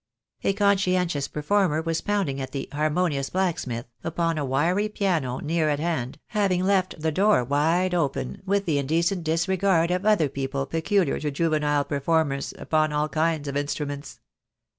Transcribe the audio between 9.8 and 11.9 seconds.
of other people peculiar to juvenile